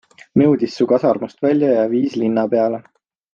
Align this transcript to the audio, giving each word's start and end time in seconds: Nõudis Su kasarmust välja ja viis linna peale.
Nõudis 0.41 0.77
Su 0.79 0.87
kasarmust 0.91 1.45
välja 1.47 1.69
ja 1.75 1.85
viis 1.95 2.17
linna 2.23 2.47
peale. 2.55 2.81